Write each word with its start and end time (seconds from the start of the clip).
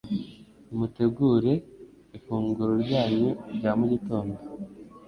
Nimutegure 0.65 1.53
ifunguro 2.17 2.73
ryanyu 2.83 3.29
rya 3.55 3.71
mugitondo 3.79 4.37